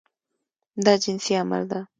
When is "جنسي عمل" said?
1.03-1.63